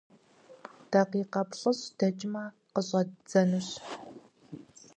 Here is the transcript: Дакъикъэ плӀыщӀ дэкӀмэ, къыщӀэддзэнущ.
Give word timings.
Дакъикъэ 0.91 1.41
плӀыщӀ 1.49 1.87
дэкӀмэ, 1.97 2.43
къыщӀэддзэнущ. 2.73 3.67